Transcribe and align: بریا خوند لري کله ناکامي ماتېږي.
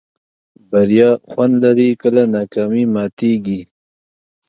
بریا 0.69 1.09
خوند 1.29 1.53
لري 1.63 1.89
کله 2.01 2.21
ناکامي 2.33 2.83
ماتېږي. 2.93 3.61